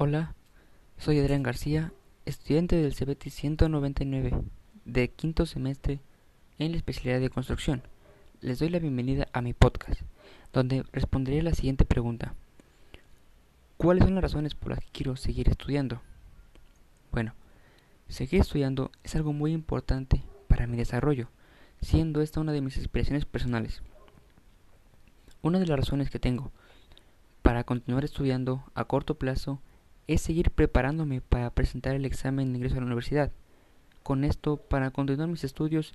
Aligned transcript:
Hola, 0.00 0.36
soy 0.96 1.18
Adrián 1.18 1.42
García, 1.42 1.92
estudiante 2.24 2.76
del 2.76 2.94
CBT 2.94 3.30
199 3.30 4.42
de 4.84 5.10
quinto 5.10 5.44
semestre 5.44 5.98
en 6.60 6.70
la 6.70 6.76
especialidad 6.76 7.18
de 7.18 7.30
construcción. 7.30 7.82
Les 8.40 8.60
doy 8.60 8.68
la 8.68 8.78
bienvenida 8.78 9.26
a 9.32 9.42
mi 9.42 9.54
podcast, 9.54 10.02
donde 10.52 10.84
responderé 10.92 11.42
la 11.42 11.52
siguiente 11.52 11.84
pregunta. 11.84 12.36
¿Cuáles 13.76 14.04
son 14.04 14.14
las 14.14 14.22
razones 14.22 14.54
por 14.54 14.70
las 14.70 14.78
que 14.78 14.86
quiero 14.92 15.16
seguir 15.16 15.48
estudiando? 15.48 16.00
Bueno, 17.10 17.34
seguir 18.08 18.42
estudiando 18.42 18.92
es 19.02 19.16
algo 19.16 19.32
muy 19.32 19.50
importante 19.50 20.22
para 20.46 20.68
mi 20.68 20.76
desarrollo, 20.76 21.26
siendo 21.80 22.20
esta 22.20 22.38
una 22.38 22.52
de 22.52 22.60
mis 22.60 22.78
aspiraciones 22.78 23.24
personales. 23.24 23.82
Una 25.42 25.58
de 25.58 25.66
las 25.66 25.80
razones 25.80 26.08
que 26.08 26.20
tengo 26.20 26.52
para 27.42 27.64
continuar 27.64 28.04
estudiando 28.04 28.62
a 28.76 28.84
corto 28.84 29.16
plazo 29.16 29.60
es 30.08 30.22
seguir 30.22 30.50
preparándome 30.50 31.20
para 31.20 31.50
presentar 31.50 31.94
el 31.94 32.06
examen 32.06 32.50
de 32.50 32.56
ingreso 32.56 32.76
a 32.76 32.80
la 32.80 32.86
universidad. 32.86 33.30
Con 34.02 34.24
esto, 34.24 34.56
para 34.56 34.90
continuar 34.90 35.28
mis 35.28 35.44
estudios 35.44 35.92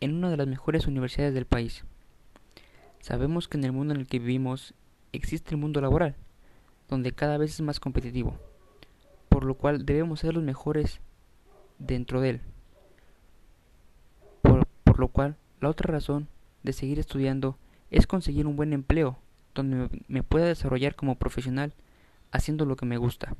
en 0.00 0.14
una 0.14 0.30
de 0.30 0.36
las 0.36 0.48
mejores 0.48 0.88
universidades 0.88 1.32
del 1.32 1.46
país. 1.46 1.84
Sabemos 2.98 3.46
que 3.46 3.56
en 3.56 3.64
el 3.64 3.72
mundo 3.72 3.94
en 3.94 4.00
el 4.00 4.06
que 4.08 4.18
vivimos 4.18 4.74
existe 5.12 5.54
el 5.54 5.60
mundo 5.60 5.80
laboral, 5.80 6.16
donde 6.88 7.12
cada 7.12 7.38
vez 7.38 7.54
es 7.54 7.60
más 7.60 7.78
competitivo, 7.78 8.36
por 9.28 9.44
lo 9.44 9.54
cual 9.54 9.86
debemos 9.86 10.20
ser 10.20 10.34
los 10.34 10.42
mejores 10.42 11.00
dentro 11.78 12.20
de 12.20 12.30
él. 12.30 12.40
Por, 14.42 14.66
por 14.82 14.98
lo 14.98 15.06
cual, 15.06 15.36
la 15.60 15.68
otra 15.68 15.92
razón 15.92 16.26
de 16.64 16.72
seguir 16.72 16.98
estudiando 16.98 17.58
es 17.92 18.08
conseguir 18.08 18.48
un 18.48 18.56
buen 18.56 18.72
empleo, 18.72 19.18
donde 19.54 19.88
me 20.08 20.24
pueda 20.24 20.46
desarrollar 20.46 20.96
como 20.96 21.14
profesional 21.14 21.74
haciendo 22.36 22.64
lo 22.64 22.76
que 22.76 22.86
me 22.86 22.98
gusta. 22.98 23.36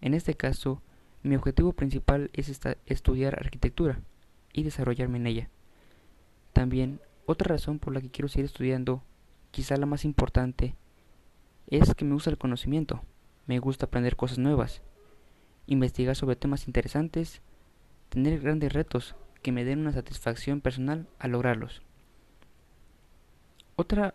En 0.00 0.14
este 0.14 0.34
caso, 0.34 0.82
mi 1.22 1.36
objetivo 1.36 1.72
principal 1.72 2.30
es 2.32 2.60
estudiar 2.86 3.38
arquitectura 3.38 4.00
y 4.52 4.62
desarrollarme 4.62 5.18
en 5.18 5.26
ella. 5.26 5.50
También, 6.52 7.00
otra 7.26 7.54
razón 7.54 7.78
por 7.78 7.92
la 7.92 8.00
que 8.00 8.10
quiero 8.10 8.28
seguir 8.28 8.46
estudiando, 8.46 9.02
quizá 9.50 9.76
la 9.76 9.86
más 9.86 10.04
importante, 10.04 10.74
es 11.66 11.94
que 11.94 12.04
me 12.04 12.14
gusta 12.14 12.30
el 12.30 12.38
conocimiento, 12.38 13.02
me 13.46 13.58
gusta 13.58 13.86
aprender 13.86 14.16
cosas 14.16 14.38
nuevas, 14.38 14.82
investigar 15.66 16.16
sobre 16.16 16.36
temas 16.36 16.66
interesantes, 16.66 17.42
tener 18.08 18.40
grandes 18.40 18.72
retos 18.72 19.14
que 19.42 19.52
me 19.52 19.64
den 19.64 19.80
una 19.80 19.92
satisfacción 19.92 20.60
personal 20.60 21.06
al 21.18 21.32
lograrlos. 21.32 21.82
Otra 23.76 24.14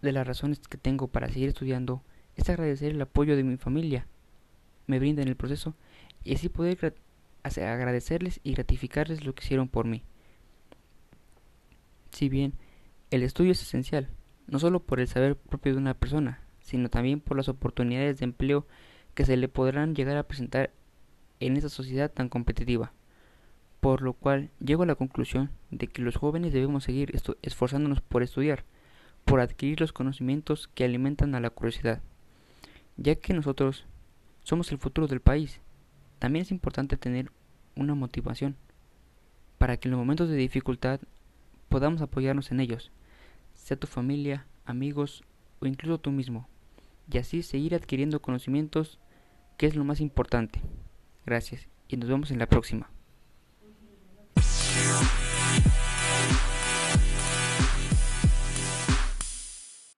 de 0.00 0.12
las 0.12 0.26
razones 0.26 0.60
que 0.60 0.78
tengo 0.78 1.08
para 1.08 1.28
seguir 1.28 1.48
estudiando 1.48 2.02
es 2.38 2.48
agradecer 2.48 2.92
el 2.92 3.02
apoyo 3.02 3.36
de 3.36 3.42
mi 3.42 3.56
familia. 3.56 4.06
Me 4.86 4.98
brinda 4.98 5.22
en 5.22 5.28
el 5.28 5.36
proceso 5.36 5.74
y 6.24 6.34
así 6.34 6.48
poder 6.48 6.94
agradecerles 7.42 8.40
y 8.44 8.52
gratificarles 8.52 9.24
lo 9.24 9.34
que 9.34 9.44
hicieron 9.44 9.68
por 9.68 9.86
mí. 9.86 10.04
Si 12.12 12.28
bien 12.28 12.54
el 13.10 13.22
estudio 13.22 13.52
es 13.52 13.62
esencial, 13.62 14.08
no 14.46 14.58
solo 14.58 14.80
por 14.80 15.00
el 15.00 15.08
saber 15.08 15.36
propio 15.36 15.72
de 15.72 15.78
una 15.78 15.94
persona, 15.94 16.40
sino 16.60 16.88
también 16.88 17.20
por 17.20 17.36
las 17.36 17.48
oportunidades 17.48 18.18
de 18.18 18.24
empleo 18.24 18.66
que 19.14 19.24
se 19.24 19.36
le 19.36 19.48
podrán 19.48 19.94
llegar 19.94 20.16
a 20.16 20.28
presentar 20.28 20.70
en 21.40 21.56
esta 21.56 21.68
sociedad 21.68 22.10
tan 22.10 22.28
competitiva. 22.28 22.92
Por 23.80 24.02
lo 24.02 24.12
cual 24.12 24.50
llego 24.60 24.84
a 24.84 24.86
la 24.86 24.94
conclusión 24.94 25.50
de 25.70 25.88
que 25.88 26.02
los 26.02 26.16
jóvenes 26.16 26.52
debemos 26.52 26.84
seguir 26.84 27.12
esforzándonos 27.42 28.00
por 28.00 28.22
estudiar, 28.22 28.64
por 29.24 29.40
adquirir 29.40 29.80
los 29.80 29.92
conocimientos 29.92 30.68
que 30.68 30.84
alimentan 30.84 31.34
a 31.34 31.40
la 31.40 31.50
curiosidad 31.50 32.00
ya 32.98 33.14
que 33.14 33.32
nosotros 33.32 33.86
somos 34.42 34.70
el 34.72 34.78
futuro 34.78 35.06
del 35.06 35.20
país. 35.20 35.60
También 36.18 36.42
es 36.42 36.50
importante 36.50 36.96
tener 36.96 37.32
una 37.76 37.94
motivación 37.94 38.56
para 39.56 39.76
que 39.76 39.88
en 39.88 39.92
los 39.92 39.98
momentos 39.98 40.28
de 40.28 40.36
dificultad 40.36 41.00
podamos 41.68 42.02
apoyarnos 42.02 42.50
en 42.50 42.60
ellos, 42.60 42.90
sea 43.54 43.76
tu 43.76 43.86
familia, 43.86 44.46
amigos 44.64 45.22
o 45.60 45.66
incluso 45.66 45.98
tú 45.98 46.10
mismo, 46.10 46.48
y 47.10 47.18
así 47.18 47.42
seguir 47.42 47.74
adquiriendo 47.74 48.20
conocimientos 48.20 48.98
que 49.56 49.66
es 49.66 49.74
lo 49.74 49.84
más 49.84 50.00
importante. 50.00 50.60
Gracias 51.24 51.68
y 51.88 51.96
nos 51.96 52.08
vemos 52.08 52.30
en 52.30 52.38
la 52.38 52.46
próxima. 52.46 52.90